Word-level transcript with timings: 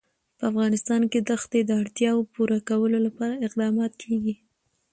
په 0.37 0.43
افغانستان 0.51 1.01
کې 1.11 1.19
د 1.23 1.31
ښتې 1.41 1.59
د 1.65 1.71
اړتیاوو 1.81 2.29
پوره 2.33 2.57
کولو 2.69 2.97
لپاره 3.05 3.41
اقدامات 3.47 3.91
کېږي. 4.03 4.35